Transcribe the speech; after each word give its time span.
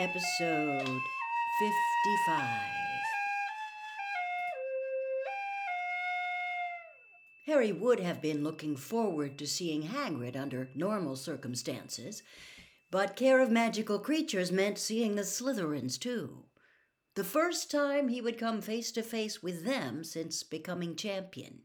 Episode 0.00 1.00
55. 1.58 2.40
Harry 7.46 7.72
would 7.72 7.98
have 7.98 8.22
been 8.22 8.44
looking 8.44 8.76
forward 8.76 9.36
to 9.36 9.44
seeing 9.44 9.88
Hagrid 9.88 10.36
under 10.36 10.70
normal 10.76 11.16
circumstances, 11.16 12.22
but 12.92 13.16
care 13.16 13.40
of 13.40 13.50
magical 13.50 13.98
creatures 13.98 14.52
meant 14.52 14.78
seeing 14.78 15.16
the 15.16 15.22
Slytherins 15.22 15.98
too. 15.98 16.44
The 17.16 17.24
first 17.24 17.68
time 17.68 18.06
he 18.06 18.20
would 18.20 18.38
come 18.38 18.60
face 18.60 18.92
to 18.92 19.02
face 19.02 19.42
with 19.42 19.64
them 19.64 20.04
since 20.04 20.44
becoming 20.44 20.94
champion. 20.94 21.62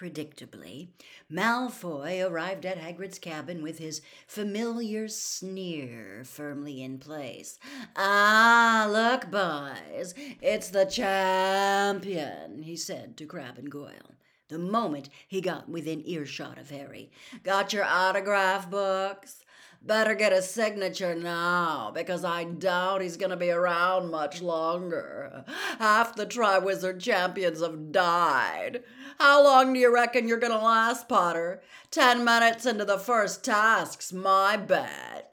Predictably, 0.00 0.88
Malfoy 1.30 2.26
arrived 2.26 2.64
at 2.64 2.78
Hagrid's 2.78 3.18
cabin 3.18 3.62
with 3.62 3.76
his 3.76 4.00
familiar 4.26 5.08
sneer 5.08 6.22
firmly 6.24 6.82
in 6.82 6.96
place. 6.96 7.58
Ah, 7.94 8.88
look, 8.90 9.30
boys, 9.30 10.14
it's 10.40 10.70
the 10.70 10.86
champion, 10.86 12.62
he 12.62 12.76
said 12.76 13.18
to 13.18 13.26
Crabbe 13.26 13.58
and 13.58 13.70
Goyle 13.70 14.14
the 14.48 14.58
moment 14.58 15.10
he 15.28 15.42
got 15.42 15.68
within 15.68 16.02
earshot 16.08 16.56
of 16.56 16.70
Harry. 16.70 17.10
Got 17.42 17.74
your 17.74 17.84
autograph 17.84 18.70
books? 18.70 19.44
Better 19.82 20.14
get 20.14 20.32
a 20.32 20.42
signature 20.42 21.14
now, 21.14 21.90
because 21.94 22.22
I 22.22 22.44
doubt 22.44 23.00
he's 23.00 23.16
going 23.16 23.30
to 23.30 23.36
be 23.36 23.50
around 23.50 24.10
much 24.10 24.42
longer. 24.42 25.44
Half 25.78 26.16
the 26.16 26.26
Triwizard 26.26 27.00
champions 27.00 27.62
have 27.62 27.90
died. 27.90 28.82
How 29.18 29.42
long 29.42 29.72
do 29.72 29.80
you 29.80 29.92
reckon 29.92 30.28
you're 30.28 30.38
going 30.38 30.52
to 30.52 30.58
last, 30.58 31.08
Potter? 31.08 31.62
Ten 31.90 32.24
minutes 32.24 32.66
into 32.66 32.84
the 32.84 32.98
first 32.98 33.42
task's 33.42 34.12
my 34.12 34.58
bet. 34.58 35.32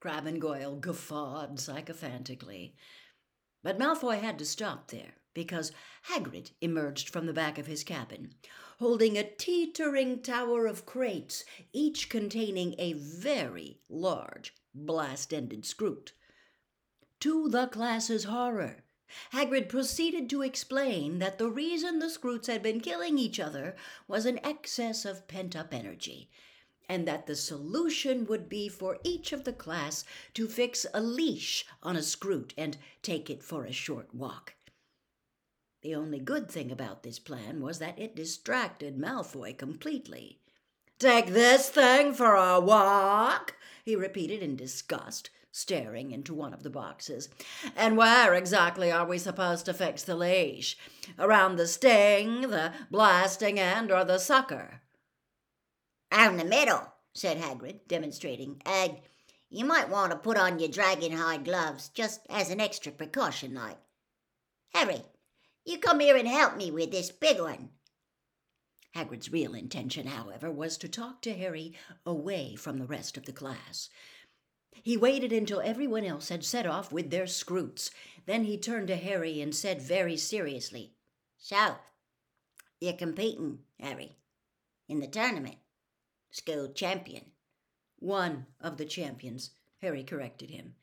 Crabbe 0.00 0.26
and 0.26 0.40
Goyle 0.40 0.76
guffawed 0.76 1.60
sycophantically. 1.60 2.74
But 3.62 3.78
Malfoy 3.78 4.20
had 4.20 4.40
to 4.40 4.44
stop 4.44 4.90
there, 4.90 5.14
because 5.34 5.70
Hagrid 6.10 6.50
emerged 6.60 7.10
from 7.10 7.26
the 7.26 7.32
back 7.32 7.58
of 7.58 7.68
his 7.68 7.84
cabin, 7.84 8.34
holding 8.78 9.16
a 9.16 9.24
teetering 9.24 10.20
tower 10.20 10.66
of 10.66 10.84
crates, 10.84 11.44
each 11.72 12.08
containing 12.08 12.74
a 12.78 12.92
very 12.92 13.78
large 13.88 14.54
blast-ended 14.74 15.62
Skrewt. 15.62 16.12
To 17.20 17.48
the 17.48 17.66
class's 17.68 18.24
horror, 18.24 18.84
Hagrid 19.32 19.68
proceeded 19.68 20.28
to 20.30 20.42
explain 20.42 21.20
that 21.20 21.38
the 21.38 21.48
reason 21.48 22.00
the 22.00 22.06
Skrewts 22.06 22.48
had 22.48 22.62
been 22.62 22.80
killing 22.80 23.18
each 23.18 23.40
other 23.40 23.76
was 24.06 24.26
an 24.26 24.40
excess 24.44 25.04
of 25.04 25.28
pent-up 25.28 25.72
energy, 25.72 26.28
and 26.88 27.08
that 27.08 27.26
the 27.26 27.36
solution 27.36 28.26
would 28.26 28.48
be 28.48 28.68
for 28.68 28.98
each 29.04 29.32
of 29.32 29.44
the 29.44 29.52
class 29.52 30.04
to 30.34 30.48
fix 30.48 30.84
a 30.92 31.00
leash 31.00 31.64
on 31.82 31.96
a 31.96 32.00
Skrewt 32.00 32.52
and 32.58 32.76
take 33.00 33.30
it 33.30 33.42
for 33.42 33.64
a 33.64 33.72
short 33.72 34.14
walk. 34.14 34.55
The 35.86 35.94
only 35.94 36.18
good 36.18 36.50
thing 36.50 36.72
about 36.72 37.04
this 37.04 37.20
plan 37.20 37.60
was 37.60 37.78
that 37.78 37.96
it 37.96 38.16
distracted 38.16 38.98
Malfoy 38.98 39.56
completely. 39.56 40.40
Take 40.98 41.28
this 41.28 41.68
thing 41.68 42.12
for 42.12 42.34
a 42.34 42.58
walk, 42.58 43.54
he 43.84 43.94
repeated 43.94 44.42
in 44.42 44.56
disgust, 44.56 45.30
staring 45.52 46.10
into 46.10 46.34
one 46.34 46.52
of 46.52 46.64
the 46.64 46.70
boxes. 46.70 47.28
And 47.76 47.96
where 47.96 48.34
exactly 48.34 48.90
are 48.90 49.06
we 49.06 49.18
supposed 49.18 49.64
to 49.66 49.74
fix 49.74 50.02
the 50.02 50.16
leash? 50.16 50.76
Around 51.20 51.54
the 51.54 51.68
sting, 51.68 52.40
the 52.50 52.72
blasting 52.90 53.60
end, 53.60 53.92
or 53.92 54.04
the 54.04 54.18
sucker? 54.18 54.80
Around 56.10 56.38
the 56.38 56.44
middle, 56.44 56.94
said 57.12 57.36
Hagrid, 57.36 57.86
demonstrating. 57.86 58.60
And 58.66 58.96
you 59.50 59.64
might 59.64 59.88
want 59.88 60.10
to 60.10 60.18
put 60.18 60.36
on 60.36 60.58
your 60.58 60.68
dragon 60.68 61.12
hide 61.12 61.44
gloves, 61.44 61.90
just 61.90 62.22
as 62.28 62.50
an 62.50 62.60
extra 62.60 62.90
precaution, 62.90 63.54
like. 63.54 63.78
Harry, 64.74 65.04
you 65.66 65.78
come 65.78 66.00
here 66.00 66.16
and 66.16 66.28
help 66.28 66.56
me 66.56 66.70
with 66.70 66.90
this 66.90 67.10
big 67.10 67.40
one. 67.40 67.70
Hagrid's 68.94 69.30
real 69.30 69.54
intention, 69.54 70.06
however, 70.06 70.50
was 70.50 70.78
to 70.78 70.88
talk 70.88 71.20
to 71.22 71.34
Harry 71.34 71.74
away 72.06 72.54
from 72.54 72.78
the 72.78 72.86
rest 72.86 73.18
of 73.18 73.26
the 73.26 73.32
class. 73.32 73.90
He 74.82 74.96
waited 74.96 75.32
until 75.32 75.60
everyone 75.60 76.04
else 76.04 76.28
had 76.28 76.44
set 76.44 76.66
off 76.66 76.92
with 76.92 77.10
their 77.10 77.24
Skrewts. 77.24 77.90
Then 78.24 78.44
he 78.44 78.56
turned 78.56 78.88
to 78.88 78.96
Harry 78.96 79.40
and 79.40 79.54
said 79.54 79.82
very 79.82 80.16
seriously, 80.16 80.94
So, 81.36 81.76
you're 82.80 82.92
competing, 82.92 83.60
Harry, 83.80 84.16
in 84.88 85.00
the 85.00 85.08
tournament. 85.08 85.56
School 86.30 86.68
champion. 86.68 87.32
One 87.98 88.46
of 88.60 88.76
the 88.76 88.84
champions, 88.84 89.50
Harry 89.80 90.04
corrected 90.04 90.50
him. 90.50 90.74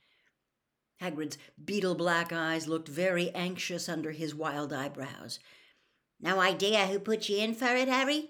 Hagrid's 1.03 1.37
beetle 1.63 1.95
black 1.95 2.31
eyes 2.31 2.67
looked 2.67 2.87
very 2.87 3.29
anxious 3.31 3.89
under 3.89 4.11
his 4.11 4.33
wild 4.33 4.71
eyebrows. 4.71 5.39
No 6.21 6.39
idea 6.39 6.87
who 6.87 6.97
put 6.97 7.27
you 7.27 7.39
in 7.39 7.53
for 7.53 7.75
it, 7.75 7.89
Harry? 7.89 8.29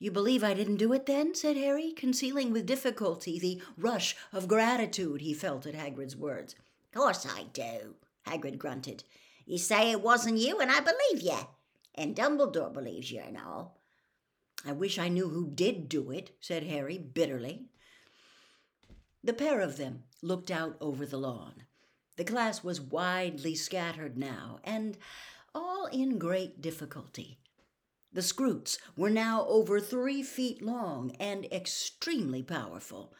You 0.00 0.10
believe 0.10 0.42
I 0.42 0.52
didn't 0.52 0.76
do 0.76 0.92
it 0.92 1.06
then? 1.06 1.34
said 1.34 1.56
Harry, 1.56 1.92
concealing 1.92 2.50
with 2.52 2.66
difficulty 2.66 3.38
the 3.38 3.62
rush 3.78 4.16
of 4.32 4.48
gratitude 4.48 5.20
he 5.20 5.32
felt 5.32 5.64
at 5.64 5.74
Hagrid's 5.74 6.16
words. 6.16 6.56
Course 6.92 7.26
I 7.26 7.44
do, 7.52 7.94
Hagrid 8.26 8.58
grunted. 8.58 9.04
You 9.44 9.58
say 9.58 9.90
it 9.90 10.02
wasn't 10.02 10.38
you, 10.38 10.58
and 10.58 10.70
I 10.70 10.80
believe 10.80 11.22
you. 11.22 11.38
And 11.94 12.16
Dumbledore 12.16 12.72
believes 12.72 13.12
you 13.12 13.20
and 13.20 13.38
all. 13.38 13.78
I 14.64 14.72
wish 14.72 14.98
I 14.98 15.08
knew 15.08 15.28
who 15.28 15.46
did 15.46 15.88
do 15.88 16.10
it, 16.10 16.32
said 16.40 16.64
Harry 16.64 16.98
bitterly. 16.98 17.66
The 19.22 19.32
pair 19.32 19.60
of 19.60 19.76
them 19.76 20.04
looked 20.22 20.50
out 20.50 20.76
over 20.80 21.06
the 21.06 21.18
lawn. 21.18 21.62
The 22.16 22.24
class 22.24 22.64
was 22.64 22.80
widely 22.80 23.54
scattered 23.54 24.16
now, 24.16 24.60
and 24.64 24.96
all 25.54 25.86
in 25.86 26.18
great 26.18 26.60
difficulty. 26.60 27.38
The 28.12 28.22
Skrewts 28.22 28.78
were 28.96 29.10
now 29.10 29.46
over 29.46 29.78
three 29.78 30.22
feet 30.22 30.62
long 30.62 31.14
and 31.20 31.44
extremely 31.46 32.42
powerful. 32.42 33.12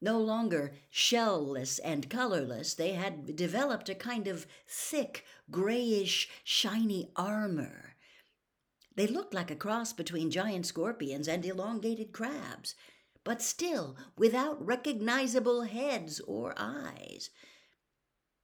No 0.00 0.20
longer 0.20 0.74
shellless 0.90 1.80
and 1.82 2.08
colorless, 2.08 2.74
they 2.74 2.92
had 2.92 3.34
developed 3.34 3.88
a 3.88 3.94
kind 3.94 4.28
of 4.28 4.46
thick, 4.68 5.24
grayish, 5.50 6.28
shiny 6.44 7.10
armor. 7.16 7.96
They 8.94 9.08
looked 9.08 9.34
like 9.34 9.50
a 9.50 9.56
cross 9.56 9.92
between 9.92 10.30
giant 10.30 10.66
scorpions 10.66 11.26
and 11.26 11.44
elongated 11.44 12.12
crabs, 12.12 12.76
but 13.24 13.42
still 13.42 13.96
without 14.16 14.64
recognizable 14.64 15.62
heads 15.62 16.20
or 16.20 16.54
eyes. 16.56 17.30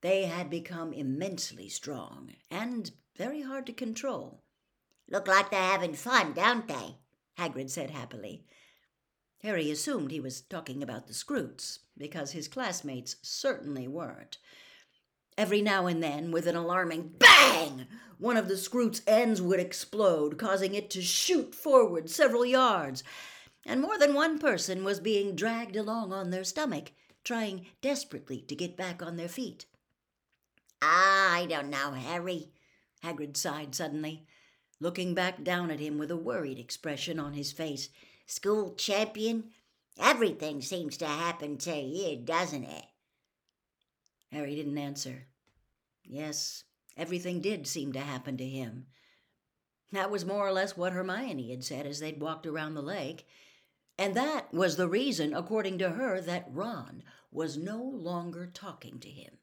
They 0.01 0.25
had 0.25 0.49
become 0.49 0.93
immensely 0.93 1.69
strong 1.69 2.31
and 2.49 2.91
very 3.15 3.41
hard 3.41 3.67
to 3.67 3.73
control. 3.73 4.41
Look 5.07 5.27
like 5.27 5.51
they're 5.51 5.59
having 5.59 5.93
fun, 5.93 6.33
don't 6.33 6.67
they? 6.67 6.97
Hagrid 7.37 7.69
said 7.69 7.91
happily. 7.91 8.43
Harry 9.43 9.71
assumed 9.71 10.11
he 10.11 10.19
was 10.19 10.41
talking 10.41 10.83
about 10.83 11.07
the 11.07 11.13
Skrewts, 11.13 11.79
because 11.97 12.31
his 12.31 12.47
classmates 12.47 13.15
certainly 13.21 13.87
weren't. 13.87 14.37
Every 15.37 15.61
now 15.61 15.87
and 15.87 16.03
then, 16.03 16.31
with 16.31 16.45
an 16.45 16.55
alarming 16.55 17.15
bang, 17.17 17.87
one 18.17 18.37
of 18.37 18.47
the 18.47 18.57
Skrewt's 18.57 19.01
ends 19.07 19.41
would 19.41 19.59
explode, 19.59 20.37
causing 20.37 20.75
it 20.75 20.89
to 20.91 21.01
shoot 21.01 21.55
forward 21.55 22.09
several 22.09 22.45
yards, 22.45 23.03
and 23.65 23.81
more 23.81 23.97
than 23.97 24.13
one 24.13 24.37
person 24.37 24.83
was 24.83 24.99
being 24.99 25.35
dragged 25.35 25.75
along 25.75 26.13
on 26.13 26.29
their 26.29 26.43
stomach, 26.43 26.91
trying 27.23 27.67
desperately 27.81 28.41
to 28.41 28.55
get 28.55 28.77
back 28.77 29.01
on 29.01 29.15
their 29.15 29.29
feet. 29.29 29.65
Ah, 30.81 31.35
I 31.35 31.45
don't 31.45 31.69
know, 31.69 31.91
Harry, 31.91 32.49
Hagrid 33.03 33.37
sighed 33.37 33.75
suddenly, 33.75 34.25
looking 34.79 35.13
back 35.13 35.43
down 35.43 35.69
at 35.69 35.79
him 35.79 35.97
with 35.97 36.11
a 36.11 36.17
worried 36.17 36.59
expression 36.59 37.19
on 37.19 37.33
his 37.33 37.51
face. 37.51 37.89
School 38.25 38.73
champion? 38.75 39.51
Everything 39.99 40.61
seems 40.61 40.97
to 40.97 41.05
happen 41.05 41.57
to 41.59 41.75
you, 41.75 42.17
doesn't 42.17 42.63
it? 42.63 42.85
Harry 44.31 44.55
didn't 44.55 44.77
answer. 44.77 45.27
Yes, 46.03 46.63
everything 46.97 47.41
did 47.41 47.67
seem 47.67 47.93
to 47.93 47.99
happen 47.99 48.37
to 48.37 48.45
him. 48.45 48.87
That 49.91 50.09
was 50.09 50.25
more 50.25 50.47
or 50.47 50.53
less 50.53 50.77
what 50.77 50.93
Hermione 50.93 51.51
had 51.51 51.63
said 51.63 51.85
as 51.85 51.99
they'd 51.99 52.21
walked 52.21 52.47
around 52.47 52.73
the 52.75 52.81
lake. 52.81 53.27
And 53.97 54.15
that 54.15 54.53
was 54.53 54.77
the 54.77 54.87
reason, 54.87 55.33
according 55.33 55.77
to 55.79 55.91
her, 55.91 56.21
that 56.21 56.47
Ron 56.49 57.03
was 57.31 57.57
no 57.57 57.83
longer 57.83 58.47
talking 58.47 58.99
to 58.99 59.09
him. 59.09 59.37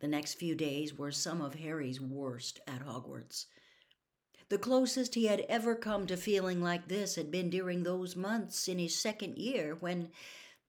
The 0.00 0.08
next 0.08 0.34
few 0.34 0.54
days 0.54 0.96
were 0.96 1.10
some 1.10 1.40
of 1.40 1.54
Harry's 1.54 2.00
worst 2.00 2.60
at 2.66 2.84
Hogwarts. 2.84 3.46
The 4.48 4.58
closest 4.58 5.14
he 5.14 5.26
had 5.26 5.40
ever 5.48 5.74
come 5.74 6.06
to 6.06 6.16
feeling 6.16 6.62
like 6.62 6.86
this 6.88 7.16
had 7.16 7.30
been 7.30 7.50
during 7.50 7.82
those 7.82 8.14
months 8.14 8.68
in 8.68 8.78
his 8.78 8.94
second 8.94 9.38
year 9.38 9.74
when 9.74 10.10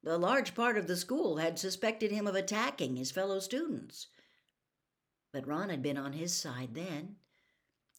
a 0.06 0.18
large 0.18 0.56
part 0.56 0.78
of 0.78 0.88
the 0.88 0.96
school 0.96 1.38
had 1.38 1.60
suspected 1.60 2.12
him 2.12 2.26
of 2.26 2.36
attacking 2.36 2.96
his 2.96 3.12
fellow 3.12 3.40
students. 3.40 4.08
But 5.32 5.46
Ron 5.46 5.70
had 5.70 5.84
been 5.84 5.98
on 5.98 6.14
his 6.14 6.34
side 6.34 6.74
then. 6.74 7.18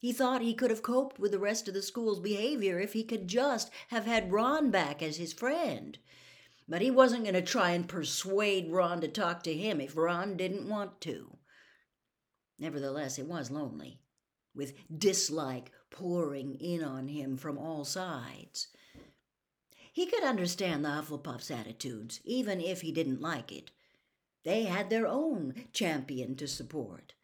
He 0.01 0.13
thought 0.13 0.43
he 0.43 0.55
could 0.55 0.71
have 0.71 0.83
coped 0.83 1.19
with 1.19 1.33
the 1.33 1.39
rest 1.39 1.69
of 1.69 1.75
the 1.75 1.83
school's 1.83 2.21
behavior 2.21 2.81
if 2.81 2.93
he 2.93 3.05
could 3.05 3.29
just 3.29 3.71
have 3.89 4.07
had 4.07 4.33
Ron 4.33 4.71
back 4.71 5.03
as 5.03 5.17
his 5.17 5.33
friend. 5.33 5.99
But 6.69 6.83
he 6.83 6.91
wasn't 6.91 7.25
going 7.25 7.35
to 7.35 7.43
try 7.43 7.71
and 7.71 7.89
persuade 7.89 8.71
Ron 8.71 9.01
to 9.01 9.09
talk 9.09 9.43
to 9.45 9.55
him 9.55 9.81
if 9.81 9.97
Ron 9.97 10.37
didn't 10.37 10.69
want 10.69 11.01
to. 11.03 11.39
Nevertheless, 12.59 13.19
it 13.19 13.27
was 13.27 13.51
lonely, 13.51 14.01
with 14.55 14.75
dislike 14.95 15.71
pouring 15.91 16.57
in 16.57 16.85
on 16.85 17.09
him 17.09 17.37
from 17.37 17.57
all 17.57 17.85
sides. 17.85 18.69
He 19.93 20.07
could 20.07 20.23
understand 20.23 20.85
the 20.85 20.91
Hufflepuff's 20.91 21.51
attitudes, 21.51 22.21
even 22.25 22.61
if 22.61 22.83
he 22.83 22.93
didn't 22.93 23.23
like 23.23 23.51
it. 23.51 23.71
They 24.45 24.65
had 24.65 24.91
their 24.91 25.07
own 25.07 25.55
champion 25.73 26.37
to 26.37 26.47
support, 26.47 27.15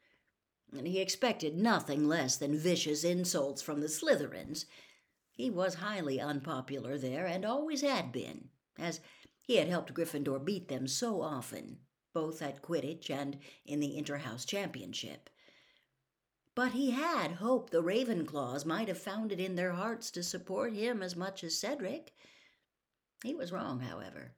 and 0.77 0.87
he 0.87 1.01
expected 1.01 1.57
nothing 1.57 2.09
less 2.09 2.37
than 2.37 2.59
vicious 2.59 3.05
insults 3.05 3.63
from 3.63 3.81
the 3.81 3.89
Slytherins. 3.89 4.65
He 5.31 5.51
was 5.51 5.75
highly 5.75 6.21
unpopular 6.21 6.99
there, 6.99 7.27
and 7.27 7.45
always 7.45 7.83
had 7.83 8.11
been, 8.11 8.49
as 8.79 9.01
he 9.45 9.57
had 9.57 9.69
helped 9.69 9.93
Gryffindor 9.93 10.43
beat 10.43 10.69
them 10.69 10.89
so 10.89 11.21
often, 11.21 11.79
both 12.15 12.41
at 12.41 12.63
Quidditch 12.63 13.11
and 13.11 13.39
in 13.67 13.79
the 13.81 13.97
Interhouse 13.99 14.47
Championship. 14.47 15.29
But 16.55 16.73
he 16.73 16.93
had 16.93 17.33
hoped 17.33 17.71
the 17.71 17.83
Ravenclaws 17.83 18.65
might 18.65 18.89
have 18.89 18.99
found 18.99 19.33
it 19.33 19.41
in 19.41 19.55
their 19.55 19.73
hearts 19.73 20.11
to 20.13 20.23
support 20.23 20.73
him 20.73 21.03
as 21.03 21.15
much 21.15 21.45
as 21.45 21.59
Cedric. 21.59 22.15
He 23.23 23.35
was 23.35 23.53
wrong, 23.53 23.81
however. 23.81 24.35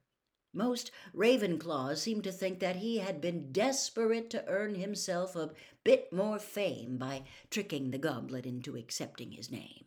Most 0.53 0.91
Ravenclaws 1.13 1.97
seemed 1.97 2.23
to 2.23 2.31
think 2.31 2.59
that 2.59 2.77
he 2.77 2.97
had 2.97 3.21
been 3.21 3.51
desperate 3.51 4.29
to 4.31 4.45
earn 4.47 4.75
himself 4.75 5.35
a 5.35 5.51
bit 5.83 6.11
more 6.11 6.39
fame 6.39 6.97
by 6.97 7.23
tricking 7.49 7.91
the 7.91 7.97
goblet 7.97 8.45
into 8.45 8.75
accepting 8.75 9.31
his 9.31 9.51
name. 9.51 9.85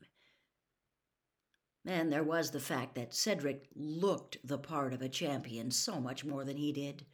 And 1.86 2.12
there 2.12 2.24
was 2.24 2.50
the 2.50 2.60
fact 2.60 2.94
that 2.96 3.14
Cedric 3.14 3.68
looked 3.74 4.36
the 4.44 4.58
part 4.58 4.92
of 4.92 5.00
a 5.00 5.08
champion 5.08 5.70
so 5.70 6.00
much 6.00 6.24
more 6.24 6.44
than 6.44 6.56
he 6.56 6.72
did 6.72 7.06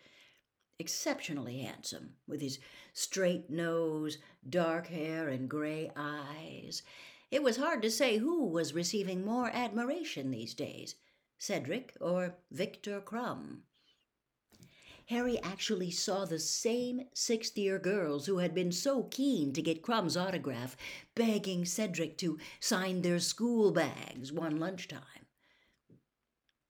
exceptionally 0.79 1.61
handsome, 1.61 2.15
with 2.27 2.41
his 2.41 2.59
straight 2.93 3.49
nose, 3.49 4.19
dark 4.49 4.89
hair, 4.89 5.29
and 5.29 5.49
gray 5.49 5.91
eyes. 5.97 6.83
It 7.31 7.43
was 7.43 7.57
hard 7.57 7.81
to 7.83 7.91
say 7.91 8.19
who 8.19 8.45
was 8.47 8.75
receiving 8.75 9.25
more 9.25 9.49
admiration 9.49 10.31
these 10.31 10.55
days, 10.55 10.95
Cedric 11.39 11.97
or 12.01 12.37
Victor 12.51 13.01
Krum. 13.01 13.63
Harry 15.07 15.41
actually 15.41 15.91
saw 15.91 16.25
the 16.25 16.39
same 16.39 17.03
sixth 17.15 17.57
year 17.57 17.79
girls 17.79 18.27
who 18.27 18.39
had 18.39 18.55
been 18.55 18.73
so 18.73 19.05
keen 19.05 19.53
to 19.53 19.63
get 19.63 19.83
Krum's 19.83 20.17
autograph 20.17 20.77
begging 21.15 21.65
Cedric 21.65 22.19
to 22.19 22.39
sign 22.59 23.03
their 23.03 23.21
school 23.21 23.71
bags 23.71 24.33
one 24.33 24.59
lunchtime. 24.59 25.27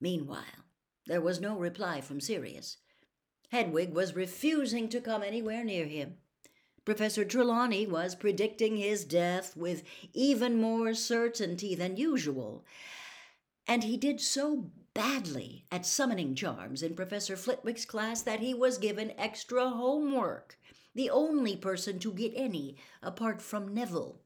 Meanwhile, 0.00 0.64
there 1.06 1.22
was 1.22 1.40
no 1.40 1.56
reply 1.56 2.02
from 2.02 2.20
Sirius. 2.20 2.76
Hedwig 3.50 3.94
was 3.94 4.14
refusing 4.14 4.88
to 4.90 5.00
come 5.00 5.22
anywhere 5.22 5.64
near 5.64 5.86
him. 5.86 6.18
Professor 6.84 7.24
Trelawney 7.24 7.86
was 7.86 8.14
predicting 8.14 8.76
his 8.76 9.04
death 9.04 9.56
with 9.56 9.82
even 10.12 10.60
more 10.60 10.92
certainty 10.94 11.74
than 11.74 11.96
usual. 11.96 12.64
And 13.66 13.82
he 13.82 13.96
did 13.96 14.20
so 14.20 14.70
badly 14.96 15.66
at 15.70 15.84
summoning 15.84 16.34
charms 16.34 16.82
in 16.82 16.96
Professor 16.96 17.36
Flitwick's 17.36 17.84
class 17.84 18.22
that 18.22 18.40
he 18.40 18.54
was 18.54 18.78
given 18.78 19.12
extra 19.18 19.68
homework, 19.68 20.58
the 20.94 21.10
only 21.10 21.54
person 21.54 21.98
to 21.98 22.14
get 22.14 22.32
any 22.34 22.78
apart 23.02 23.42
from 23.42 23.74
Neville. 23.74 24.22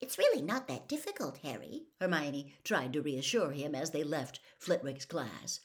It's 0.00 0.16
really 0.16 0.40
not 0.40 0.68
that 0.68 0.88
difficult, 0.88 1.38
Harry, 1.42 1.82
Hermione 2.00 2.54
tried 2.64 2.94
to 2.94 3.02
reassure 3.02 3.50
him 3.50 3.74
as 3.74 3.90
they 3.90 4.02
left 4.02 4.40
Flitwick's 4.58 5.04
class. 5.04 5.60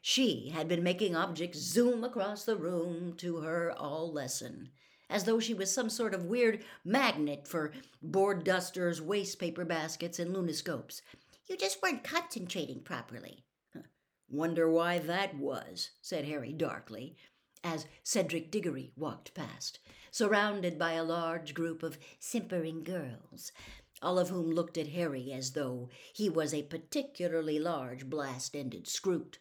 She 0.00 0.48
had 0.48 0.66
been 0.66 0.82
making 0.82 1.14
objects 1.14 1.58
zoom 1.58 2.04
across 2.04 2.44
the 2.44 2.56
room 2.56 3.12
to 3.18 3.40
her 3.40 3.72
all 3.76 4.10
lesson, 4.10 4.70
as 5.10 5.24
though 5.24 5.38
she 5.38 5.52
was 5.52 5.70
some 5.70 5.90
sort 5.90 6.14
of 6.14 6.24
weird 6.24 6.64
magnet 6.82 7.46
for 7.46 7.72
board 8.00 8.42
dusters, 8.42 9.02
waste 9.02 9.38
paper 9.38 9.66
baskets, 9.66 10.18
and 10.18 10.34
lunascopes. 10.34 11.02
You 11.52 11.58
just 11.58 11.82
weren't 11.82 12.02
concentrating 12.02 12.80
properly. 12.80 13.44
Wonder 14.30 14.70
why 14.70 14.98
that 14.98 15.36
was, 15.36 15.90
said 16.00 16.24
Harry 16.24 16.50
darkly, 16.50 17.14
as 17.62 17.84
Cedric 18.02 18.50
Diggory 18.50 18.90
walked 18.96 19.34
past, 19.34 19.78
surrounded 20.10 20.78
by 20.78 20.92
a 20.92 21.04
large 21.04 21.52
group 21.52 21.82
of 21.82 21.98
simpering 22.18 22.82
girls, 22.82 23.52
all 24.00 24.18
of 24.18 24.30
whom 24.30 24.50
looked 24.50 24.78
at 24.78 24.88
Harry 24.88 25.30
as 25.30 25.52
though 25.52 25.90
he 26.14 26.30
was 26.30 26.54
a 26.54 26.62
particularly 26.62 27.58
large 27.58 28.08
blast 28.08 28.56
ended 28.56 28.86
Skrewt. 28.86 29.36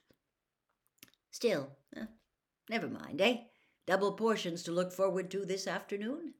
Still, 1.29 1.77
eh, 1.95 2.07
never 2.69 2.89
mind, 2.89 3.21
eh? 3.21 3.43
Double 3.85 4.11
potions 4.11 4.63
to 4.63 4.73
look 4.73 4.91
forward 4.91 5.31
to 5.31 5.45
this 5.45 5.65
afternoon? 5.65 6.33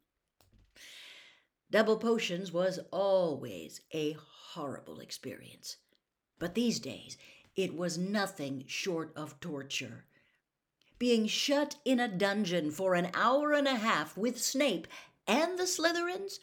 Double 1.71 1.95
potions 1.95 2.51
was 2.51 2.77
always 2.91 3.79
a 3.93 4.17
horrible 4.53 4.99
experience. 4.99 5.77
But 6.39 6.55
these 6.55 6.79
days, 6.79 7.17
it 7.55 7.75
was 7.75 7.97
nothing 7.97 8.63
short 8.67 9.11
of 9.15 9.39
torture. 9.39 10.05
Being 10.99 11.27
shut 11.27 11.75
in 11.85 11.99
a 11.99 12.07
dungeon 12.07 12.71
for 12.71 12.93
an 12.95 13.09
hour 13.13 13.53
and 13.53 13.67
a 13.67 13.75
half 13.75 14.17
with 14.17 14.41
Snape 14.41 14.87
and 15.27 15.57
the 15.57 15.63
Slytherins, 15.63 16.39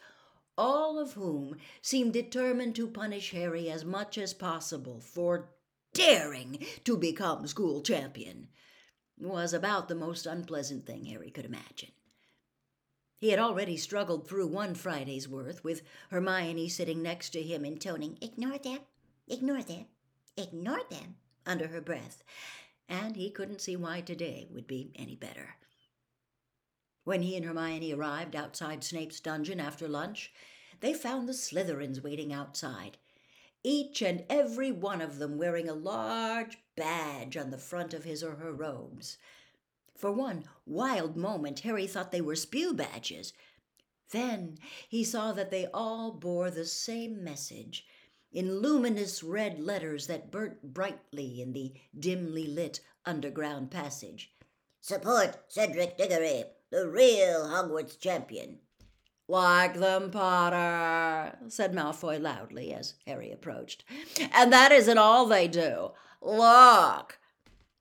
all 0.56 0.98
of 0.98 1.12
whom 1.12 1.56
seemed 1.80 2.12
determined 2.12 2.74
to 2.76 2.88
punish 2.88 3.30
Harry 3.30 3.70
as 3.70 3.84
much 3.84 4.18
as 4.18 4.34
possible 4.34 5.00
for 5.00 5.50
daring 5.94 6.64
to 6.84 6.96
become 6.96 7.46
school 7.46 7.80
champion 7.82 8.48
was 9.20 9.52
about 9.52 9.88
the 9.88 9.94
most 9.94 10.26
unpleasant 10.26 10.86
thing 10.86 11.04
Harry 11.06 11.30
could 11.30 11.44
imagine. 11.44 11.90
He 13.18 13.30
had 13.30 13.40
already 13.40 13.76
struggled 13.76 14.28
through 14.28 14.46
one 14.46 14.74
Friday's 14.74 15.28
worth, 15.28 15.64
with 15.64 15.82
Hermione 16.10 16.68
sitting 16.68 17.02
next 17.02 17.30
to 17.30 17.42
him 17.42 17.64
intoning, 17.64 18.16
Ignore 18.22 18.58
them, 18.58 18.80
ignore 19.26 19.62
them, 19.62 19.86
ignore 20.36 20.84
them, 20.88 21.16
under 21.44 21.66
her 21.66 21.80
breath, 21.80 22.22
and 22.88 23.16
he 23.16 23.30
couldn't 23.30 23.60
see 23.60 23.74
why 23.74 24.02
today 24.02 24.46
would 24.52 24.68
be 24.68 24.92
any 24.94 25.16
better. 25.16 25.56
When 27.02 27.22
he 27.22 27.36
and 27.36 27.44
Hermione 27.44 27.92
arrived 27.92 28.36
outside 28.36 28.84
Snape's 28.84 29.18
dungeon 29.18 29.58
after 29.58 29.88
lunch, 29.88 30.32
they 30.80 30.94
found 30.94 31.28
the 31.28 31.32
Slytherins 31.32 32.02
waiting 32.02 32.32
outside, 32.32 32.98
each 33.64 34.00
and 34.00 34.24
every 34.30 34.70
one 34.70 35.00
of 35.00 35.18
them 35.18 35.38
wearing 35.38 35.68
a 35.68 35.74
large 35.74 36.58
badge 36.76 37.36
on 37.36 37.50
the 37.50 37.58
front 37.58 37.92
of 37.92 38.04
his 38.04 38.22
or 38.22 38.36
her 38.36 38.52
robes. 38.52 39.18
For 39.98 40.12
one 40.12 40.44
wild 40.64 41.16
moment, 41.16 41.60
Harry 41.60 41.88
thought 41.88 42.12
they 42.12 42.20
were 42.20 42.36
spew 42.36 42.72
badges. 42.72 43.32
Then 44.12 44.58
he 44.88 45.02
saw 45.02 45.32
that 45.32 45.50
they 45.50 45.66
all 45.74 46.12
bore 46.12 46.50
the 46.50 46.64
same 46.64 47.24
message 47.24 47.84
in 48.32 48.60
luminous 48.60 49.24
red 49.24 49.58
letters 49.58 50.06
that 50.06 50.30
burnt 50.30 50.62
brightly 50.62 51.42
in 51.42 51.52
the 51.52 51.74
dimly 51.98 52.46
lit 52.46 52.80
underground 53.04 53.72
passage. 53.72 54.32
Support 54.80 55.38
Cedric 55.48 55.98
Diggory, 55.98 56.44
the 56.70 56.88
real 56.88 57.48
Hogwarts 57.48 57.98
champion. 57.98 58.60
Like 59.26 59.74
them, 59.74 60.12
Potter, 60.12 61.36
said 61.48 61.74
Malfoy 61.74 62.20
loudly 62.22 62.72
as 62.72 62.94
Harry 63.04 63.32
approached. 63.32 63.84
And 64.32 64.52
that 64.52 64.70
isn't 64.70 64.96
all 64.96 65.26
they 65.26 65.48
do. 65.48 65.90
Look! 66.22 67.18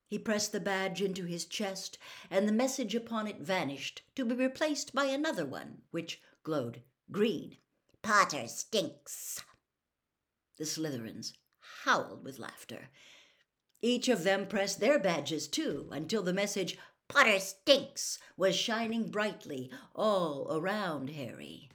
He 0.08 0.18
pressed 0.18 0.54
the 0.54 0.60
badge 0.60 1.02
into 1.02 1.26
his 1.26 1.46
chest, 1.46 1.98
and 2.30 2.48
the 2.48 2.54
message 2.54 2.96
upon 2.96 3.28
it 3.28 3.42
vanished, 3.42 4.04
to 4.16 4.24
be 4.24 4.36
replaced 4.36 4.96
by 4.96 5.06
another 5.06 5.46
one, 5.46 5.82
which 5.92 6.22
glowed 6.44 6.82
green. 7.12 7.58
Potter 8.02 8.48
stinks. 8.48 9.44
The 10.58 10.64
Slytherins 10.66 11.34
howled 11.84 12.24
with 12.24 12.40
laughter. 12.40 12.90
Each 13.82 14.08
of 14.08 14.24
them 14.24 14.48
pressed 14.48 14.80
their 14.80 14.98
badges 14.98 15.48
too, 15.48 15.90
until 15.92 16.24
the 16.24 16.34
message 16.34 16.78
Potter 17.10 17.40
stinks 17.40 18.20
was 18.36 18.56
shining 18.56 19.10
brightly 19.10 19.70
all 19.94 20.48
around 20.52 21.10
Harry. 21.10 21.70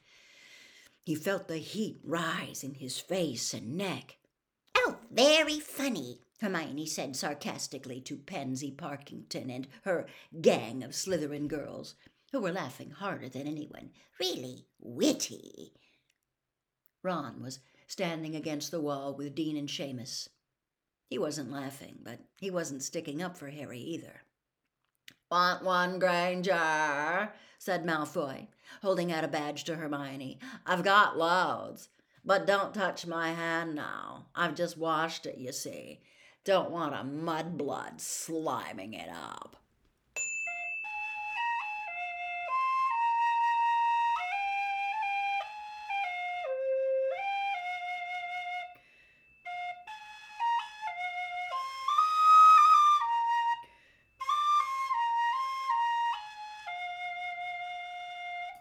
He 1.04 1.14
felt 1.14 1.48
the 1.48 1.58
heat 1.58 2.00
rise 2.02 2.62
in 2.62 2.74
his 2.74 2.98
face 2.98 3.52
and 3.52 3.76
neck. 3.76 4.18
Oh, 4.76 4.98
very 5.10 5.58
funny, 5.58 6.20
Hermione 6.42 6.86
said 6.86 7.14
sarcastically 7.14 8.00
to 8.00 8.16
Pansy 8.16 8.72
Parkinson 8.72 9.48
and 9.48 9.68
her 9.84 10.06
gang 10.40 10.82
of 10.82 10.90
Slytherin 10.90 11.46
girls, 11.46 11.94
who 12.32 12.40
were 12.40 12.50
laughing 12.50 12.90
harder 12.90 13.28
than 13.28 13.46
anyone. 13.46 13.90
Really 14.18 14.66
witty. 14.80 15.72
Ron 17.04 17.40
was 17.40 17.60
standing 17.86 18.34
against 18.34 18.72
the 18.72 18.80
wall 18.80 19.14
with 19.14 19.36
Dean 19.36 19.56
and 19.56 19.68
Seamus. 19.68 20.28
He 21.08 21.16
wasn't 21.16 21.52
laughing, 21.52 22.00
but 22.02 22.18
he 22.40 22.50
wasn't 22.50 22.82
sticking 22.82 23.22
up 23.22 23.36
for 23.36 23.48
Harry 23.48 23.78
either. 23.78 24.22
Want 25.30 25.62
one, 25.62 26.00
Granger? 26.00 27.32
said 27.60 27.84
Malfoy, 27.84 28.48
holding 28.82 29.12
out 29.12 29.22
a 29.22 29.28
badge 29.28 29.62
to 29.64 29.76
Hermione. 29.76 30.40
I've 30.66 30.82
got 30.82 31.16
loads, 31.16 31.88
but 32.24 32.48
don't 32.48 32.74
touch 32.74 33.06
my 33.06 33.32
hand 33.32 33.76
now. 33.76 34.26
I've 34.34 34.56
just 34.56 34.76
washed 34.76 35.24
it, 35.26 35.38
you 35.38 35.52
see. 35.52 36.00
Don't 36.44 36.72
want 36.72 36.94
a 36.94 37.04
mudblood 37.04 37.98
sliming 37.98 38.94
it 38.94 39.08
up. 39.08 39.61